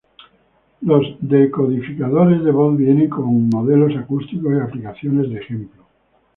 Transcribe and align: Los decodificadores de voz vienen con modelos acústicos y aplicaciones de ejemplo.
Los 0.81 1.05
decodificadores 1.19 2.43
de 2.43 2.49
voz 2.49 2.75
vienen 2.75 3.07
con 3.07 3.47
modelos 3.49 3.95
acústicos 3.95 4.51
y 4.51 4.57
aplicaciones 4.59 5.29
de 5.29 5.37
ejemplo. 5.39 5.83